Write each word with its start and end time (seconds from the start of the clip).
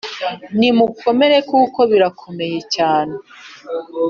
Nimukomere 0.57 1.37
kuko 1.49 1.79
birakomeye 1.91 2.57
cyane 2.75 3.15